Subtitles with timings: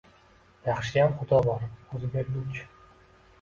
[0.69, 1.67] Yaxshiyam Xudo bor
[1.99, 2.67] o’zi berguvchi